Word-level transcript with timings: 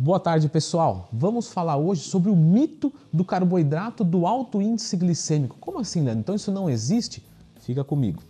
Boa 0.00 0.20
tarde, 0.20 0.48
pessoal. 0.48 1.08
Vamos 1.12 1.48
falar 1.48 1.76
hoje 1.76 2.02
sobre 2.02 2.30
o 2.30 2.36
mito 2.36 2.92
do 3.12 3.24
carboidrato 3.24 4.04
do 4.04 4.28
alto 4.28 4.62
índice 4.62 4.96
glicêmico. 4.96 5.56
Como 5.58 5.80
assim, 5.80 6.04
Leandro? 6.04 6.20
Então 6.20 6.34
isso 6.36 6.52
não 6.52 6.70
existe? 6.70 7.20
Fica 7.62 7.82
comigo. 7.82 8.22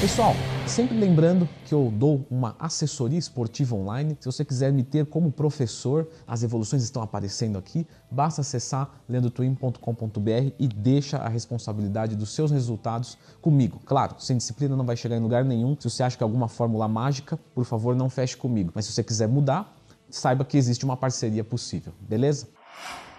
Pessoal, 0.00 0.34
Sempre 0.66 0.98
lembrando 0.98 1.48
que 1.64 1.72
eu 1.72 1.92
dou 1.94 2.26
uma 2.28 2.56
assessoria 2.58 3.18
esportiva 3.18 3.76
online. 3.76 4.16
Se 4.18 4.26
você 4.26 4.44
quiser 4.44 4.72
me 4.72 4.82
ter 4.82 5.06
como 5.06 5.30
professor, 5.30 6.08
as 6.26 6.42
evoluções 6.42 6.82
estão 6.82 7.02
aparecendo 7.02 7.56
aqui. 7.56 7.86
Basta 8.10 8.40
acessar 8.40 8.90
leandrotwin.com.br 9.08 10.52
e 10.58 10.66
deixa 10.66 11.18
a 11.18 11.28
responsabilidade 11.28 12.16
dos 12.16 12.34
seus 12.34 12.50
resultados 12.50 13.16
comigo. 13.40 13.80
Claro, 13.86 14.16
sem 14.18 14.36
disciplina 14.36 14.76
não 14.76 14.84
vai 14.84 14.96
chegar 14.96 15.16
em 15.16 15.20
lugar 15.20 15.44
nenhum. 15.44 15.76
Se 15.78 15.88
você 15.88 16.02
acha 16.02 16.16
que 16.16 16.22
é 16.22 16.26
alguma 16.26 16.48
fórmula 16.48 16.88
mágica, 16.88 17.38
por 17.54 17.64
favor, 17.64 17.94
não 17.94 18.10
feche 18.10 18.36
comigo. 18.36 18.72
Mas 18.74 18.86
se 18.86 18.92
você 18.92 19.04
quiser 19.04 19.28
mudar, 19.28 19.72
saiba 20.10 20.44
que 20.44 20.58
existe 20.58 20.84
uma 20.84 20.96
parceria 20.96 21.44
possível, 21.44 21.92
beleza? 22.00 22.48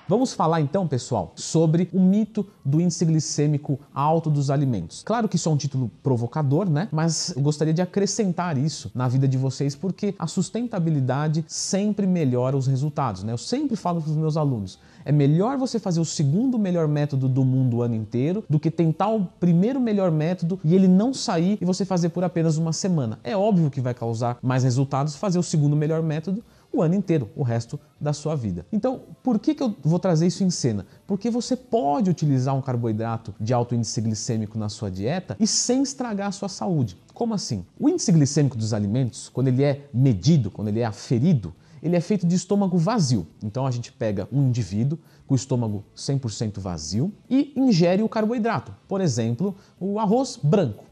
Vamos 0.09 0.31
falar 0.31 0.61
então, 0.61 0.87
pessoal, 0.87 1.33
sobre 1.35 1.89
o 1.91 1.99
mito 1.99 2.47
do 2.63 2.79
índice 2.79 3.03
glicêmico 3.03 3.77
alto 3.93 4.29
dos 4.29 4.49
alimentos. 4.49 5.03
Claro 5.03 5.27
que 5.27 5.35
isso 5.35 5.49
é 5.49 5.51
um 5.51 5.57
título 5.57 5.91
provocador, 6.01 6.69
né? 6.69 6.87
Mas 6.93 7.33
eu 7.35 7.41
gostaria 7.41 7.73
de 7.73 7.81
acrescentar 7.81 8.57
isso 8.57 8.89
na 8.95 9.09
vida 9.09 9.27
de 9.27 9.37
vocês 9.37 9.75
porque 9.75 10.15
a 10.17 10.25
sustentabilidade 10.25 11.43
sempre 11.45 12.07
melhora 12.07 12.55
os 12.55 12.67
resultados, 12.67 13.21
né? 13.21 13.33
Eu 13.33 13.37
sempre 13.37 13.75
falo 13.75 14.01
para 14.01 14.09
os 14.09 14.15
meus 14.15 14.37
alunos, 14.37 14.79
é 15.03 15.11
melhor 15.11 15.57
você 15.57 15.77
fazer 15.77 15.99
o 15.99 16.05
segundo 16.05 16.57
melhor 16.57 16.87
método 16.87 17.27
do 17.27 17.43
mundo 17.43 17.77
o 17.77 17.81
ano 17.81 17.95
inteiro 17.95 18.45
do 18.49 18.59
que 18.59 18.71
tentar 18.71 19.09
o 19.09 19.25
primeiro 19.25 19.79
melhor 19.79 20.09
método 20.09 20.57
e 20.63 20.73
ele 20.73 20.87
não 20.87 21.13
sair 21.13 21.57
e 21.59 21.65
você 21.65 21.83
fazer 21.83 22.09
por 22.09 22.23
apenas 22.23 22.57
uma 22.57 22.71
semana. 22.71 23.19
É 23.25 23.35
óbvio 23.35 23.69
que 23.69 23.81
vai 23.81 23.93
causar 23.93 24.37
mais 24.41 24.63
resultados 24.63 25.17
fazer 25.17 25.37
o 25.37 25.43
segundo 25.43 25.75
melhor 25.75 26.01
método 26.01 26.41
o 26.71 26.81
ano 26.81 26.95
inteiro, 26.95 27.29
o 27.35 27.43
resto 27.43 27.79
da 27.99 28.13
sua 28.13 28.35
vida. 28.35 28.65
Então, 28.71 29.01
por 29.23 29.39
que, 29.39 29.55
que 29.55 29.63
eu 29.63 29.75
vou 29.81 29.99
trazer 29.99 30.27
isso 30.27 30.43
em 30.43 30.49
cena? 30.49 30.85
Porque 31.05 31.29
você 31.29 31.55
pode 31.55 32.09
utilizar 32.09 32.55
um 32.55 32.61
carboidrato 32.61 33.33
de 33.39 33.53
alto 33.53 33.73
índice 33.73 33.99
glicêmico 34.01 34.57
na 34.57 34.69
sua 34.69 34.91
dieta 34.91 35.35
e 35.39 35.47
sem 35.47 35.81
estragar 35.81 36.27
a 36.27 36.31
sua 36.31 36.49
saúde. 36.49 36.97
Como 37.13 37.33
assim? 37.33 37.65
O 37.79 37.89
índice 37.89 38.11
glicêmico 38.11 38.57
dos 38.57 38.73
alimentos, 38.73 39.29
quando 39.29 39.47
ele 39.47 39.63
é 39.63 39.89
medido, 39.93 40.51
quando 40.51 40.67
ele 40.67 40.79
é 40.79 40.85
aferido, 40.85 41.53
ele 41.81 41.95
é 41.95 42.01
feito 42.01 42.27
de 42.27 42.35
estômago 42.35 42.77
vazio. 42.77 43.27
Então 43.43 43.65
a 43.65 43.71
gente 43.71 43.91
pega 43.91 44.27
um 44.31 44.47
indivíduo 44.47 44.99
com 45.25 45.33
o 45.33 45.37
estômago 45.37 45.83
100% 45.95 46.59
vazio 46.59 47.13
e 47.29 47.53
ingere 47.55 48.01
o 48.01 48.09
carboidrato, 48.09 48.73
por 48.87 49.01
exemplo, 49.01 49.55
o 49.79 49.99
arroz 49.99 50.39
branco. 50.41 50.86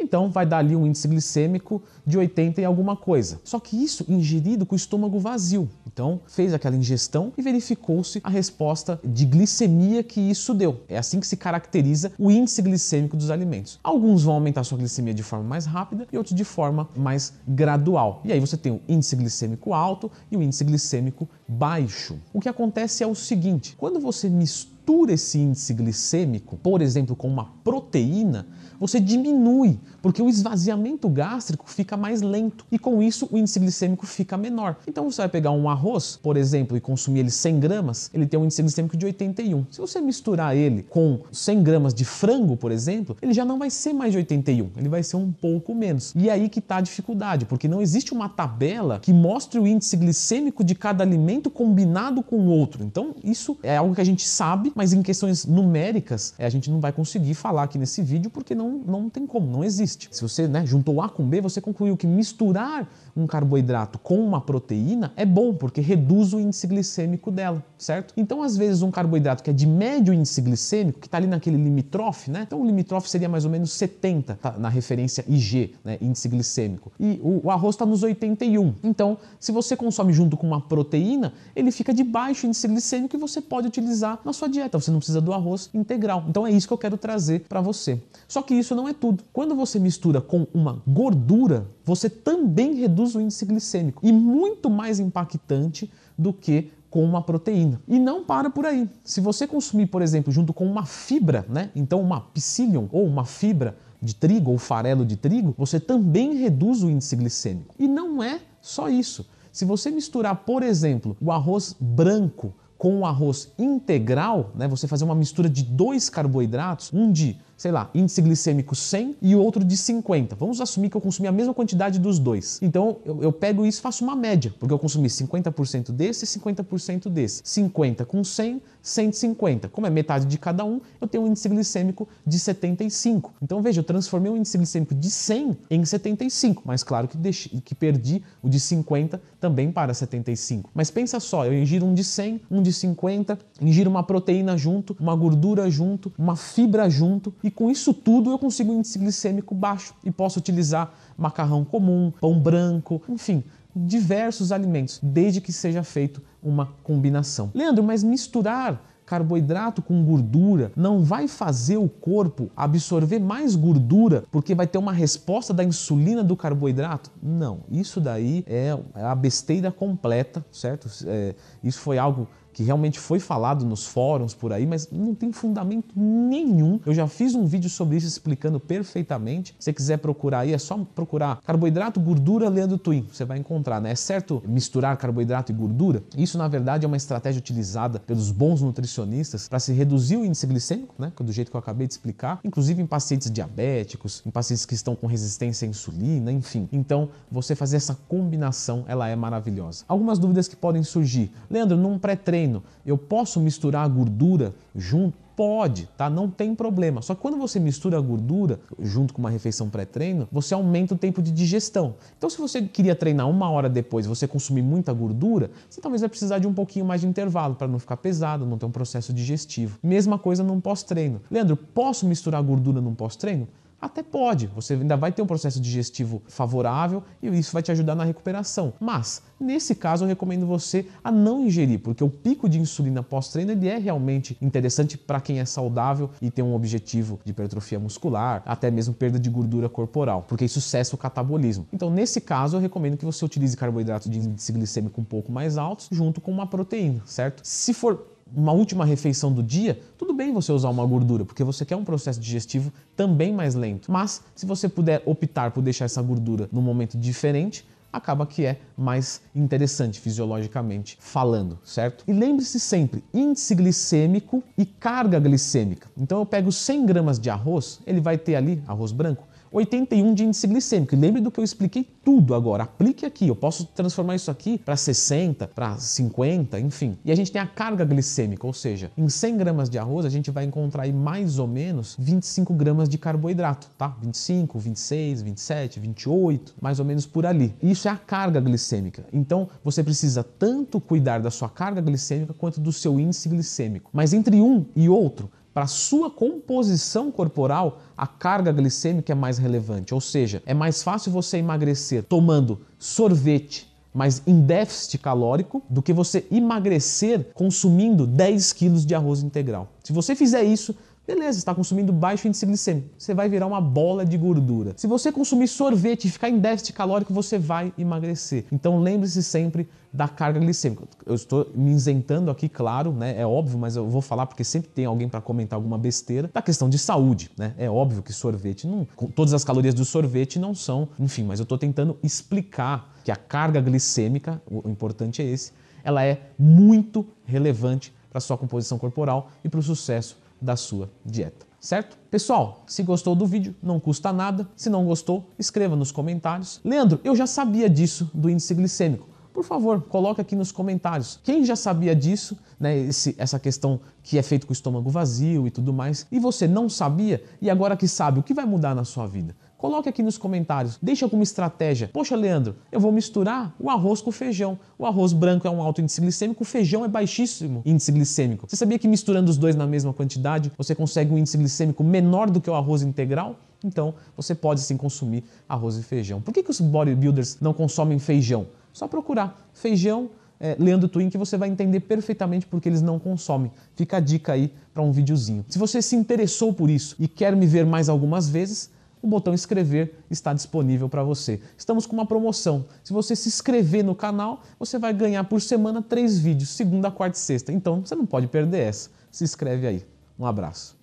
Então 0.00 0.30
vai 0.30 0.46
dar 0.46 0.58
ali 0.58 0.74
um 0.74 0.86
índice 0.86 1.06
glicêmico 1.06 1.82
de 2.06 2.16
80 2.16 2.60
e 2.60 2.64
alguma 2.64 2.96
coisa. 2.96 3.40
Só 3.44 3.60
que 3.60 3.76
isso 3.76 4.04
ingerido 4.08 4.64
com 4.64 4.74
o 4.74 4.76
estômago 4.76 5.18
vazio. 5.18 5.68
Então 5.86 6.20
fez 6.26 6.54
aquela 6.54 6.76
ingestão 6.76 7.32
e 7.36 7.42
verificou-se 7.42 8.20
a 8.24 8.30
resposta 8.30 8.98
de 9.04 9.26
glicemia 9.26 10.02
que 10.02 10.20
isso 10.20 10.54
deu. 10.54 10.80
É 10.88 10.96
assim 10.96 11.20
que 11.20 11.26
se 11.26 11.36
caracteriza 11.36 12.12
o 12.18 12.30
índice 12.30 12.62
glicêmico 12.62 13.16
dos 13.16 13.30
alimentos. 13.30 13.78
Alguns 13.82 14.22
vão 14.22 14.34
aumentar 14.34 14.64
sua 14.64 14.78
glicemia 14.78 15.12
de 15.12 15.22
forma 15.22 15.44
mais 15.44 15.66
rápida 15.66 16.06
e 16.12 16.16
outros 16.16 16.34
de 16.34 16.44
forma 16.44 16.88
mais 16.96 17.34
gradual. 17.46 18.22
E 18.24 18.32
aí 18.32 18.40
você 18.40 18.56
tem 18.56 18.72
o 18.72 18.80
índice 18.88 19.16
glicêmico 19.16 19.74
alto 19.74 20.10
e 20.30 20.36
o 20.36 20.42
índice 20.42 20.64
glicêmico 20.64 21.28
baixo. 21.46 22.18
O 22.32 22.40
que 22.40 22.48
acontece 22.48 23.02
é 23.02 23.06
o 23.06 23.14
seguinte: 23.14 23.74
quando 23.76 24.00
você 24.00 24.28
mistura 24.28 24.79
esse 25.08 25.38
índice 25.38 25.72
glicêmico, 25.72 26.56
por 26.56 26.82
exemplo, 26.82 27.14
com 27.14 27.28
uma 27.28 27.46
proteína, 27.62 28.46
você 28.80 28.98
diminui, 28.98 29.78
porque 30.00 30.22
o 30.22 30.28
esvaziamento 30.28 31.06
gástrico 31.08 31.68
fica 31.68 31.98
mais 31.98 32.22
lento 32.22 32.64
e 32.72 32.78
com 32.78 33.02
isso 33.02 33.28
o 33.30 33.36
índice 33.36 33.60
glicêmico 33.60 34.06
fica 34.06 34.38
menor. 34.38 34.78
Então 34.88 35.10
você 35.10 35.20
vai 35.20 35.28
pegar 35.28 35.50
um 35.50 35.68
arroz, 35.68 36.18
por 36.22 36.36
exemplo, 36.36 36.76
e 36.76 36.80
consumir 36.80 37.20
ele 37.20 37.30
100 37.30 37.60
gramas, 37.60 38.10
ele 38.14 38.26
tem 38.26 38.40
um 38.40 38.44
índice 38.44 38.62
glicêmico 38.62 38.96
de 38.96 39.04
81. 39.04 39.66
Se 39.70 39.80
você 39.80 40.00
misturar 40.00 40.56
ele 40.56 40.82
com 40.82 41.20
100 41.30 41.62
gramas 41.62 41.92
de 41.92 42.06
frango, 42.06 42.56
por 42.56 42.72
exemplo, 42.72 43.16
ele 43.20 43.34
já 43.34 43.44
não 43.44 43.58
vai 43.58 43.68
ser 43.68 43.92
mais 43.92 44.12
de 44.12 44.18
81, 44.18 44.70
ele 44.76 44.88
vai 44.88 45.02
ser 45.02 45.16
um 45.16 45.30
pouco 45.30 45.74
menos. 45.74 46.14
E 46.16 46.30
aí 46.30 46.48
que 46.48 46.58
está 46.58 46.78
a 46.78 46.80
dificuldade, 46.80 47.44
porque 47.44 47.68
não 47.68 47.82
existe 47.82 48.14
uma 48.14 48.30
tabela 48.30 48.98
que 49.00 49.12
mostre 49.12 49.60
o 49.60 49.66
índice 49.66 49.96
glicêmico 49.96 50.64
de 50.64 50.74
cada 50.74 51.04
alimento 51.04 51.50
combinado 51.50 52.22
com 52.22 52.36
o 52.36 52.48
outro. 52.48 52.82
Então 52.82 53.14
isso 53.22 53.58
é 53.62 53.76
algo 53.76 53.94
que 53.94 54.00
a 54.00 54.04
gente 54.04 54.26
sabe, 54.26 54.72
mas 54.80 54.94
em 54.94 55.02
questões 55.02 55.44
numéricas 55.44 56.32
a 56.38 56.48
gente 56.48 56.70
não 56.70 56.80
vai 56.80 56.90
conseguir 56.90 57.34
falar 57.34 57.64
aqui 57.64 57.76
nesse 57.76 58.00
vídeo 58.00 58.30
porque 58.30 58.54
não 58.54 58.70
não, 58.86 59.10
tem 59.10 59.26
como, 59.26 59.50
não 59.50 59.64
existe. 59.64 60.08
Se 60.10 60.22
você 60.22 60.46
né, 60.48 60.64
juntou 60.64 61.00
A 61.00 61.08
com 61.08 61.24
B, 61.24 61.40
você 61.40 61.60
concluiu 61.60 61.96
que 61.96 62.06
misturar 62.06 62.88
um 63.16 63.26
carboidrato 63.26 63.98
com 63.98 64.18
uma 64.24 64.40
proteína 64.40 65.12
é 65.16 65.24
bom, 65.24 65.54
porque 65.54 65.80
reduz 65.80 66.32
o 66.32 66.40
índice 66.40 66.66
glicêmico 66.66 67.30
dela, 67.30 67.64
certo? 67.76 68.14
Então, 68.16 68.42
às 68.42 68.56
vezes, 68.56 68.82
um 68.82 68.90
carboidrato 68.90 69.42
que 69.42 69.50
é 69.50 69.52
de 69.52 69.66
médio 69.66 70.14
índice 70.14 70.40
glicêmico, 70.40 71.00
que 71.00 71.06
está 71.06 71.18
ali 71.18 71.26
naquele 71.26 71.56
limitrofe, 71.56 72.30
né? 72.30 72.44
Então, 72.46 72.60
o 72.60 72.66
limitrofe 72.66 73.08
seria 73.10 73.28
mais 73.28 73.44
ou 73.44 73.50
menos 73.50 73.72
70, 73.72 74.38
tá? 74.40 74.52
na 74.58 74.68
referência 74.68 75.24
IG, 75.28 75.74
né? 75.84 75.98
índice 76.00 76.28
glicêmico. 76.28 76.92
E 76.98 77.20
o, 77.22 77.46
o 77.46 77.50
arroz 77.50 77.74
está 77.74 77.84
nos 77.84 78.02
81. 78.02 78.74
Então, 78.82 79.18
se 79.38 79.52
você 79.52 79.76
consome 79.76 80.12
junto 80.12 80.36
com 80.36 80.46
uma 80.46 80.60
proteína, 80.60 81.32
ele 81.54 81.70
fica 81.70 81.92
de 81.92 82.04
baixo 82.04 82.46
índice 82.46 82.66
glicêmico 82.68 83.16
e 83.16 83.18
você 83.18 83.40
pode 83.40 83.66
utilizar 83.66 84.20
na 84.24 84.32
sua 84.32 84.48
dieta. 84.48 84.59
Você 84.68 84.90
não 84.90 84.98
precisa 84.98 85.20
do 85.20 85.32
arroz 85.32 85.70
integral. 85.72 86.24
Então, 86.28 86.46
é 86.46 86.50
isso 86.50 86.66
que 86.66 86.72
eu 86.72 86.78
quero 86.78 86.96
trazer 86.96 87.46
para 87.48 87.60
você. 87.60 88.00
Só 88.28 88.42
que 88.42 88.54
isso 88.54 88.74
não 88.74 88.88
é 88.88 88.92
tudo. 88.92 89.24
Quando 89.32 89.54
você 89.54 89.78
mistura 89.78 90.20
com 90.20 90.46
uma 90.52 90.82
gordura, 90.86 91.66
você 91.84 92.10
também 92.10 92.74
reduz 92.74 93.14
o 93.14 93.20
índice 93.20 93.44
glicêmico 93.44 94.06
e 94.06 94.12
muito 94.12 94.68
mais 94.68 95.00
impactante 95.00 95.90
do 96.16 96.32
que 96.32 96.70
com 96.90 97.04
uma 97.04 97.22
proteína. 97.22 97.80
E 97.86 97.98
não 97.98 98.24
para 98.24 98.50
por 98.50 98.66
aí. 98.66 98.88
Se 99.04 99.20
você 99.20 99.46
consumir, 99.46 99.86
por 99.86 100.02
exemplo, 100.02 100.32
junto 100.32 100.52
com 100.52 100.66
uma 100.66 100.84
fibra, 100.84 101.46
né? 101.48 101.70
Então 101.74 102.00
uma 102.00 102.20
psyllium 102.20 102.88
ou 102.90 103.06
uma 103.06 103.24
fibra 103.24 103.78
de 104.02 104.14
trigo 104.14 104.50
ou 104.50 104.58
farelo 104.58 105.04
de 105.04 105.16
trigo, 105.16 105.54
você 105.56 105.78
também 105.78 106.34
reduz 106.34 106.82
o 106.82 106.90
índice 106.90 107.14
glicêmico. 107.14 107.74
E 107.78 107.86
não 107.86 108.22
é 108.22 108.40
só 108.60 108.88
isso. 108.88 109.26
Se 109.52 109.64
você 109.64 109.90
misturar, 109.90 110.36
por 110.44 110.62
exemplo, 110.62 111.16
o 111.20 111.30
arroz 111.30 111.76
branco 111.78 112.54
com 112.80 113.00
o 113.00 113.04
arroz 113.04 113.52
integral, 113.58 114.52
né, 114.54 114.66
você 114.66 114.88
fazer 114.88 115.04
uma 115.04 115.14
mistura 115.14 115.50
de 115.50 115.62
dois 115.62 116.08
carboidratos, 116.08 116.90
um 116.94 117.12
de 117.12 117.36
sei 117.60 117.70
lá, 117.70 117.90
índice 117.94 118.22
glicêmico 118.22 118.74
100 118.74 119.16
e 119.20 119.36
o 119.36 119.38
outro 119.38 119.62
de 119.62 119.76
50. 119.76 120.34
Vamos 120.34 120.62
assumir 120.62 120.88
que 120.88 120.96
eu 120.96 121.00
consumi 121.00 121.28
a 121.28 121.32
mesma 121.32 121.52
quantidade 121.52 121.98
dos 121.98 122.18
dois. 122.18 122.58
Então 122.62 122.96
eu, 123.04 123.22
eu 123.22 123.30
pego 123.30 123.66
isso 123.66 123.80
e 123.80 123.82
faço 123.82 124.02
uma 124.02 124.16
média, 124.16 124.50
porque 124.58 124.72
eu 124.72 124.78
consumi 124.78 125.08
50% 125.08 125.92
desse 125.92 126.24
e 126.24 126.28
50% 126.40 127.10
desse. 127.10 127.42
50 127.44 128.06
com 128.06 128.24
100, 128.24 128.62
150. 128.80 129.68
Como 129.68 129.86
é 129.86 129.90
metade 129.90 130.24
de 130.24 130.38
cada 130.38 130.64
um, 130.64 130.80
eu 130.98 131.06
tenho 131.06 131.24
um 131.24 131.26
índice 131.26 131.50
glicêmico 131.50 132.08
de 132.26 132.38
75. 132.38 133.34
Então 133.42 133.60
veja, 133.60 133.80
eu 133.80 133.84
transformei 133.84 134.32
o 134.32 134.38
índice 134.38 134.56
glicêmico 134.56 134.94
de 134.94 135.10
100 135.10 135.58
em 135.70 135.84
75, 135.84 136.62
mas 136.64 136.82
claro 136.82 137.08
que, 137.08 137.18
deixei, 137.18 137.60
que 137.60 137.74
perdi 137.74 138.22
o 138.42 138.48
de 138.48 138.58
50 138.58 139.20
também 139.38 139.70
para 139.70 139.92
75. 139.92 140.70
Mas 140.72 140.90
pensa 140.90 141.20
só, 141.20 141.44
eu 141.44 141.52
ingiro 141.52 141.84
um 141.84 141.92
de 141.92 142.04
100, 142.04 142.40
um 142.50 142.62
de 142.62 142.72
50, 142.72 143.38
ingiro 143.60 143.90
uma 143.90 144.02
proteína 144.02 144.56
junto, 144.56 144.96
uma 144.98 145.14
gordura 145.14 145.68
junto, 145.68 146.10
uma 146.18 146.36
fibra 146.36 146.88
junto 146.88 147.34
e 147.44 147.49
com 147.50 147.70
isso 147.70 147.92
tudo 147.92 148.30
eu 148.30 148.38
consigo 148.38 148.72
um 148.72 148.78
índice 148.78 148.98
glicêmico 148.98 149.54
baixo 149.54 149.94
e 150.04 150.10
posso 150.10 150.38
utilizar 150.38 150.92
macarrão 151.16 151.64
comum, 151.64 152.12
pão 152.20 152.38
branco, 152.38 153.02
enfim, 153.08 153.44
diversos 153.74 154.52
alimentos, 154.52 154.98
desde 155.02 155.40
que 155.40 155.52
seja 155.52 155.82
feito 155.82 156.22
uma 156.42 156.66
combinação. 156.82 157.50
Leandro, 157.54 157.84
mas 157.84 158.02
misturar 158.02 158.82
carboidrato 159.10 159.82
com 159.82 160.04
gordura 160.04 160.70
não 160.76 161.02
vai 161.02 161.26
fazer 161.26 161.76
o 161.76 161.88
corpo 161.88 162.48
absorver 162.56 163.18
mais 163.18 163.56
gordura 163.56 164.22
porque 164.30 164.54
vai 164.54 164.68
ter 164.68 164.78
uma 164.78 164.92
resposta 164.92 165.52
da 165.52 165.64
insulina 165.64 166.22
do 166.22 166.36
carboidrato? 166.36 167.10
Não, 167.20 167.60
isso 167.68 168.00
daí 168.00 168.44
é 168.46 168.78
a 168.94 169.14
besteira 169.16 169.72
completa, 169.72 170.44
certo? 170.52 170.88
É, 171.06 171.34
isso 171.64 171.80
foi 171.80 171.98
algo 171.98 172.28
que 172.52 172.62
realmente 172.62 172.98
foi 172.98 173.18
falado 173.20 173.64
nos 173.64 173.86
fóruns 173.86 174.34
por 174.34 174.52
aí, 174.52 174.66
mas 174.66 174.90
não 174.90 175.14
tem 175.14 175.32
fundamento 175.32 175.88
nenhum. 175.96 176.80
Eu 176.84 176.94
já 176.94 177.06
fiz 177.06 177.34
um 177.34 177.46
vídeo 177.46 177.70
sobre 177.70 177.96
isso 177.96 178.06
explicando 178.06 178.58
perfeitamente. 178.58 179.54
Se 179.58 179.64
você 179.64 179.72
quiser 179.72 179.98
procurar 179.98 180.40
aí, 180.40 180.52
é 180.52 180.58
só 180.58 180.78
procurar 180.94 181.40
carboidrato, 181.44 182.00
gordura, 182.00 182.48
Leandro 182.48 182.78
Twin. 182.78 183.06
Você 183.12 183.24
vai 183.24 183.38
encontrar, 183.38 183.80
né? 183.80 183.92
É 183.92 183.94
certo 183.94 184.42
misturar 184.46 184.96
carboidrato 184.96 185.52
e 185.52 185.54
gordura? 185.54 186.02
Isso, 186.16 186.38
na 186.38 186.48
verdade, 186.48 186.84
é 186.84 186.88
uma 186.88 186.96
estratégia 186.96 187.38
utilizada 187.38 187.98
pelos 188.00 188.30
bons 188.30 188.62
nutricionistas 188.62 189.48
para 189.48 189.58
se 189.58 189.72
reduzir 189.72 190.16
o 190.16 190.24
índice 190.24 190.46
glicêmico, 190.46 190.94
né? 190.98 191.12
Do 191.20 191.32
jeito 191.32 191.50
que 191.50 191.56
eu 191.56 191.60
acabei 191.60 191.86
de 191.86 191.92
explicar, 191.92 192.40
inclusive 192.44 192.82
em 192.82 192.86
pacientes 192.86 193.30
diabéticos, 193.30 194.22
em 194.26 194.30
pacientes 194.30 194.64
que 194.64 194.74
estão 194.74 194.96
com 194.96 195.06
resistência 195.06 195.66
à 195.66 195.68
insulina, 195.68 196.32
enfim. 196.32 196.68
Então, 196.72 197.08
você 197.30 197.54
fazer 197.54 197.76
essa 197.76 197.96
combinação, 198.08 198.84
ela 198.88 199.08
é 199.08 199.14
maravilhosa. 199.14 199.84
Algumas 199.86 200.18
dúvidas 200.18 200.48
que 200.48 200.56
podem 200.56 200.82
surgir. 200.82 201.30
Leandro, 201.50 201.76
num 201.76 201.98
pré-treino, 201.98 202.39
treino, 202.40 202.62
eu 202.86 202.96
posso 202.96 203.38
misturar 203.40 203.84
a 203.84 203.88
gordura 203.88 204.54
junto 204.74 205.18
Pode, 205.40 205.88
tá? 205.96 206.10
Não 206.10 206.28
tem 206.28 206.54
problema. 206.54 207.00
Só 207.00 207.14
que 207.14 207.22
quando 207.22 207.38
você 207.38 207.58
mistura 207.58 207.96
a 207.96 208.00
gordura 208.00 208.60
junto 208.78 209.14
com 209.14 209.20
uma 209.20 209.30
refeição 209.30 209.70
pré-treino, 209.70 210.28
você 210.30 210.52
aumenta 210.52 210.92
o 210.92 210.98
tempo 210.98 211.22
de 211.22 211.32
digestão. 211.32 211.94
Então, 212.18 212.28
se 212.28 212.36
você 212.36 212.60
queria 212.60 212.94
treinar 212.94 213.26
uma 213.26 213.48
hora 213.48 213.66
depois, 213.66 214.04
você 214.04 214.28
consumir 214.28 214.60
muita 214.60 214.92
gordura, 214.92 215.50
você 215.70 215.80
talvez 215.80 216.02
vai 216.02 216.10
precisar 216.10 216.40
de 216.40 216.46
um 216.46 216.52
pouquinho 216.52 216.84
mais 216.84 217.00
de 217.00 217.06
intervalo 217.06 217.54
para 217.54 217.66
não 217.66 217.78
ficar 217.78 217.96
pesado, 217.96 218.44
não 218.44 218.58
ter 218.58 218.66
um 218.66 218.70
processo 218.70 219.14
digestivo. 219.14 219.78
Mesma 219.82 220.18
coisa 220.18 220.44
num 220.44 220.60
pós-treino. 220.60 221.22
Leandro, 221.30 221.56
posso 221.56 222.06
misturar 222.06 222.42
gordura 222.42 222.82
num 222.82 222.94
pós-treino? 222.94 223.48
Até 223.80 224.02
pode, 224.02 224.46
você 224.48 224.74
ainda 224.74 224.96
vai 224.96 225.10
ter 225.10 225.22
um 225.22 225.26
processo 225.26 225.58
digestivo 225.58 226.22
favorável 226.28 227.02
e 227.22 227.28
isso 227.28 227.52
vai 227.52 227.62
te 227.62 227.72
ajudar 227.72 227.94
na 227.94 228.04
recuperação. 228.04 228.74
Mas, 228.78 229.22
nesse 229.40 229.74
caso, 229.74 230.04
eu 230.04 230.08
recomendo 230.08 230.44
você 230.44 230.86
a 231.02 231.10
não 231.10 231.46
ingerir, 231.46 231.80
porque 231.80 232.04
o 232.04 232.10
pico 232.10 232.48
de 232.48 232.60
insulina 232.60 233.02
pós-treino 233.02 233.52
ele 233.52 233.68
é 233.68 233.78
realmente 233.78 234.36
interessante 234.40 234.98
para 234.98 235.20
quem 235.20 235.40
é 235.40 235.44
saudável 235.46 236.10
e 236.20 236.30
tem 236.30 236.44
um 236.44 236.54
objetivo 236.54 237.18
de 237.24 237.30
hipertrofia 237.30 237.80
muscular, 237.80 238.42
até 238.44 238.70
mesmo 238.70 238.92
perda 238.92 239.18
de 239.18 239.30
gordura 239.30 239.68
corporal, 239.68 240.26
porque 240.28 240.44
isso 240.44 240.60
cessa 240.60 240.94
o 240.94 240.98
catabolismo. 240.98 241.66
Então, 241.72 241.88
nesse 241.88 242.20
caso, 242.20 242.56
eu 242.56 242.60
recomendo 242.60 242.98
que 242.98 243.04
você 243.04 243.24
utilize 243.24 243.56
carboidratos 243.56 244.10
de 244.10 244.18
índice 244.18 244.52
glicêmico 244.52 245.00
um 245.00 245.04
pouco 245.04 245.32
mais 245.32 245.56
altos 245.56 245.88
junto 245.90 246.20
com 246.20 246.30
uma 246.30 246.46
proteína, 246.46 247.00
certo? 247.06 247.40
Se 247.42 247.72
for 247.72 248.19
uma 248.34 248.52
última 248.52 248.84
refeição 248.84 249.32
do 249.32 249.42
dia, 249.42 249.80
tudo 249.98 250.12
bem 250.12 250.32
você 250.32 250.52
usar 250.52 250.70
uma 250.70 250.84
gordura, 250.86 251.24
porque 251.24 251.44
você 251.44 251.64
quer 251.64 251.76
um 251.76 251.84
processo 251.84 252.20
digestivo 252.20 252.72
também 252.96 253.32
mais 253.32 253.54
lento. 253.54 253.90
Mas 253.90 254.22
se 254.34 254.46
você 254.46 254.68
puder 254.68 255.02
optar 255.06 255.50
por 255.50 255.62
deixar 255.62 255.84
essa 255.84 256.02
gordura 256.02 256.48
num 256.52 256.62
momento 256.62 256.96
diferente, 256.96 257.64
acaba 257.92 258.26
que 258.26 258.44
é 258.44 258.58
mais 258.76 259.20
interessante 259.34 260.00
fisiologicamente 260.00 260.96
falando, 261.00 261.58
certo? 261.64 262.04
E 262.06 262.12
lembre-se 262.12 262.60
sempre, 262.60 263.02
índice 263.12 263.54
glicêmico 263.54 264.42
e 264.56 264.64
carga 264.64 265.18
glicêmica. 265.18 265.88
Então 265.96 266.18
eu 266.18 266.26
pego 266.26 266.52
100 266.52 266.86
gramas 266.86 267.18
de 267.18 267.30
arroz, 267.30 267.80
ele 267.86 268.00
vai 268.00 268.16
ter 268.16 268.36
ali, 268.36 268.62
arroz 268.66 268.92
branco, 268.92 269.26
81 269.52 270.14
de 270.14 270.24
índice 270.24 270.46
glicêmico. 270.46 270.94
lembre 270.94 271.20
do 271.20 271.30
que 271.30 271.40
eu 271.40 271.44
expliquei 271.44 271.86
tudo 272.04 272.34
agora. 272.34 272.62
Aplique 272.62 273.04
aqui. 273.04 273.28
Eu 273.28 273.36
posso 273.36 273.64
transformar 273.66 274.14
isso 274.14 274.30
aqui 274.30 274.58
para 274.58 274.76
60, 274.76 275.48
para 275.48 275.76
50, 275.76 276.60
enfim. 276.60 276.96
E 277.04 277.10
a 277.10 277.14
gente 277.14 277.32
tem 277.32 277.40
a 277.40 277.46
carga 277.46 277.84
glicêmica, 277.84 278.46
ou 278.46 278.52
seja, 278.52 278.92
em 278.96 279.08
100 279.08 279.36
gramas 279.36 279.68
de 279.68 279.78
arroz 279.78 280.06
a 280.06 280.08
gente 280.08 280.30
vai 280.30 280.44
encontrar 280.44 280.84
aí 280.84 280.92
mais 280.92 281.38
ou 281.38 281.48
menos 281.48 281.96
25 281.98 282.54
gramas 282.54 282.88
de 282.88 282.96
carboidrato, 282.96 283.68
tá? 283.76 283.96
25, 284.00 284.58
26, 284.58 285.22
27, 285.22 285.80
28, 285.80 286.54
mais 286.60 286.78
ou 286.78 286.84
menos 286.84 287.06
por 287.06 287.26
ali. 287.26 287.54
Isso 287.62 287.88
é 287.88 287.90
a 287.90 287.96
carga 287.96 288.40
glicêmica. 288.40 289.04
Então 289.12 289.48
você 289.64 289.82
precisa 289.82 290.22
tanto 290.22 290.80
cuidar 290.80 291.20
da 291.20 291.30
sua 291.30 291.48
carga 291.48 291.80
glicêmica 291.80 292.32
quanto 292.32 292.60
do 292.60 292.72
seu 292.72 293.00
índice 293.00 293.28
glicêmico. 293.28 293.90
Mas 293.92 294.12
entre 294.12 294.40
um 294.40 294.66
e 294.76 294.88
outro, 294.88 295.30
para 295.52 295.66
sua 295.66 296.10
composição 296.10 297.10
corporal, 297.10 297.80
a 297.96 298.06
carga 298.06 298.52
glicêmica 298.52 299.12
é 299.12 299.14
mais 299.14 299.38
relevante. 299.38 299.92
Ou 299.92 300.00
seja, 300.00 300.42
é 300.46 300.54
mais 300.54 300.82
fácil 300.82 301.10
você 301.10 301.38
emagrecer 301.38 302.04
tomando 302.04 302.60
sorvete, 302.78 303.68
mas 303.92 304.22
em 304.26 304.40
déficit 304.40 304.98
calórico, 304.98 305.62
do 305.68 305.82
que 305.82 305.92
você 305.92 306.24
emagrecer 306.30 307.32
consumindo 307.34 308.06
10 308.06 308.52
quilos 308.52 308.86
de 308.86 308.94
arroz 308.94 309.22
integral. 309.22 309.68
Se 309.82 309.92
você 309.92 310.14
fizer 310.14 310.44
isso, 310.44 310.74
Beleza, 311.10 311.38
está 311.38 311.52
consumindo 311.52 311.92
baixo 311.92 312.28
índice 312.28 312.46
glicêmico. 312.46 312.88
Você 312.96 313.12
vai 313.12 313.28
virar 313.28 313.44
uma 313.44 313.60
bola 313.60 314.06
de 314.06 314.16
gordura. 314.16 314.74
Se 314.76 314.86
você 314.86 315.10
consumir 315.10 315.48
sorvete 315.48 316.04
e 316.04 316.10
ficar 316.10 316.28
em 316.28 316.38
déficit 316.38 316.72
calórico, 316.72 317.12
você 317.12 317.36
vai 317.36 317.72
emagrecer. 317.76 318.44
Então 318.52 318.78
lembre-se 318.78 319.20
sempre 319.24 319.68
da 319.92 320.06
carga 320.06 320.38
glicêmica. 320.38 320.84
Eu 321.04 321.16
estou 321.16 321.50
me 321.52 321.72
isentando 321.72 322.30
aqui, 322.30 322.48
claro, 322.48 322.92
né? 322.92 323.20
É 323.20 323.26
óbvio, 323.26 323.58
mas 323.58 323.74
eu 323.74 323.90
vou 323.90 324.00
falar 324.00 324.24
porque 324.24 324.44
sempre 324.44 324.70
tem 324.70 324.84
alguém 324.84 325.08
para 325.08 325.20
comentar 325.20 325.56
alguma 325.56 325.76
besteira 325.76 326.30
da 326.32 326.40
questão 326.40 326.70
de 326.70 326.78
saúde, 326.78 327.28
né? 327.36 327.54
É 327.58 327.68
óbvio 327.68 328.04
que 328.04 328.12
sorvete 328.12 328.68
não, 328.68 328.86
todas 329.16 329.34
as 329.34 329.42
calorias 329.42 329.74
do 329.74 329.84
sorvete 329.84 330.38
não 330.38 330.54
são, 330.54 330.90
enfim, 330.96 331.24
mas 331.24 331.40
eu 331.40 331.42
estou 331.42 331.58
tentando 331.58 331.98
explicar 332.04 332.94
que 333.02 333.10
a 333.10 333.16
carga 333.16 333.60
glicêmica, 333.60 334.40
o 334.48 334.68
importante 334.68 335.22
é 335.22 335.24
esse, 335.24 335.50
ela 335.82 336.04
é 336.04 336.30
muito 336.38 337.04
relevante 337.24 337.92
para 338.12 338.20
sua 338.20 338.38
composição 338.38 338.78
corporal 338.78 339.28
e 339.42 339.48
para 339.48 339.58
o 339.58 339.62
sucesso 339.62 340.16
da 340.40 340.56
sua 340.56 340.90
dieta, 341.04 341.46
certo? 341.58 341.98
Pessoal, 342.10 342.64
se 342.66 342.82
gostou 342.82 343.14
do 343.14 343.26
vídeo, 343.26 343.54
não 343.62 343.78
custa 343.78 344.12
nada. 344.12 344.48
Se 344.56 344.70
não 344.70 344.84
gostou, 344.84 345.30
escreva 345.38 345.76
nos 345.76 345.92
comentários. 345.92 346.60
Leandro, 346.64 347.00
eu 347.04 347.14
já 347.14 347.26
sabia 347.26 347.68
disso 347.68 348.10
do 348.14 348.30
índice 348.30 348.54
glicêmico. 348.54 349.08
Por 349.32 349.44
favor, 349.44 349.82
coloque 349.82 350.20
aqui 350.20 350.34
nos 350.34 350.50
comentários. 350.50 351.20
Quem 351.22 351.44
já 351.44 351.54
sabia 351.54 351.94
disso, 351.94 352.36
né, 352.60 352.76
esse, 352.78 353.14
essa 353.16 353.38
questão 353.38 353.80
que 354.02 354.18
é 354.18 354.22
feito 354.22 354.46
com 354.46 354.52
o 354.52 354.54
estômago 354.54 354.90
vazio 354.90 355.46
e 355.46 355.50
tudo 355.50 355.72
mais, 355.72 356.06
e 356.12 356.20
você 356.20 356.46
não 356.46 356.68
sabia, 356.68 357.24
e 357.40 357.48
agora 357.48 357.76
que 357.76 357.88
sabe, 357.88 358.20
o 358.20 358.22
que 358.22 358.34
vai 358.34 358.44
mudar 358.44 358.74
na 358.74 358.84
sua 358.84 359.06
vida? 359.06 359.34
Coloque 359.56 359.90
aqui 359.90 360.02
nos 360.02 360.16
comentários, 360.16 360.78
deixa 360.80 361.06
como 361.06 361.22
estratégia. 361.22 361.90
Poxa, 361.92 362.16
Leandro, 362.16 362.56
eu 362.72 362.80
vou 362.80 362.90
misturar 362.90 363.54
o 363.60 363.68
arroz 363.68 364.00
com 364.00 364.08
o 364.08 364.12
feijão. 364.12 364.58
O 364.78 364.86
arroz 364.86 365.12
branco 365.12 365.46
é 365.46 365.50
um 365.50 365.60
alto 365.60 365.82
índice 365.82 366.00
glicêmico, 366.00 366.42
o 366.42 366.46
feijão 366.46 366.82
é 366.82 366.88
baixíssimo 366.88 367.60
índice 367.66 367.92
glicêmico. 367.92 368.46
Você 368.48 368.56
sabia 368.56 368.78
que 368.78 368.88
misturando 368.88 369.30
os 369.30 369.36
dois 369.36 369.54
na 369.54 369.66
mesma 369.66 369.92
quantidade, 369.92 370.50
você 370.56 370.74
consegue 370.74 371.12
um 371.12 371.18
índice 371.18 371.36
glicêmico 371.36 371.84
menor 371.84 372.30
do 372.30 372.40
que 372.40 372.48
o 372.48 372.54
arroz 372.54 372.80
integral? 372.80 373.36
Então, 373.62 373.94
você 374.16 374.34
pode 374.34 374.62
sim 374.62 374.78
consumir 374.78 375.24
arroz 375.46 375.76
e 375.76 375.82
feijão. 375.82 376.22
Por 376.22 376.32
que, 376.32 376.42
que 376.42 376.50
os 376.50 376.58
bodybuilders 376.58 377.36
não 377.38 377.52
consomem 377.52 377.98
feijão? 377.98 378.46
Só 378.72 378.88
procurar 378.88 379.46
feijão, 379.52 380.08
é, 380.40 380.56
Leandro 380.58 380.88
Twin 380.88 381.10
que 381.10 381.18
você 381.18 381.36
vai 381.36 381.48
entender 381.48 381.80
perfeitamente 381.80 382.46
porque 382.46 382.68
eles 382.68 382.80
não 382.80 382.98
consomem. 382.98 383.52
Fica 383.76 383.98
a 383.98 384.00
dica 384.00 384.32
aí 384.32 384.52
para 384.72 384.82
um 384.82 384.90
videozinho. 384.90 385.44
Se 385.48 385.58
você 385.58 385.82
se 385.82 385.94
interessou 385.94 386.52
por 386.52 386.70
isso 386.70 386.96
e 386.98 387.06
quer 387.06 387.36
me 387.36 387.46
ver 387.46 387.66
mais 387.66 387.88
algumas 387.88 388.28
vezes, 388.28 388.70
o 389.02 389.06
botão 389.06 389.34
inscrever 389.34 389.94
está 390.10 390.32
disponível 390.32 390.88
para 390.88 391.02
você. 391.02 391.40
Estamos 391.56 391.86
com 391.86 391.94
uma 391.94 392.06
promoção. 392.06 392.64
Se 392.82 392.92
você 392.92 393.14
se 393.14 393.28
inscrever 393.28 393.84
no 393.84 393.94
canal, 393.94 394.42
você 394.58 394.78
vai 394.78 394.92
ganhar 394.92 395.24
por 395.24 395.40
semana 395.40 395.82
três 395.82 396.18
vídeos, 396.18 396.50
segunda, 396.50 396.90
quarta 396.90 397.16
e 397.16 397.20
sexta. 397.20 397.52
Então 397.52 397.84
você 397.84 397.94
não 397.94 398.06
pode 398.06 398.26
perder 398.26 398.60
essa. 398.60 398.90
Se 399.10 399.24
inscreve 399.24 399.66
aí. 399.66 399.86
Um 400.18 400.26
abraço. 400.26 400.79